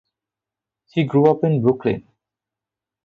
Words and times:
He 0.93 1.03
grew 1.03 1.29
up 1.29 1.43
in 1.43 1.61
Brooklyn. 1.61 2.07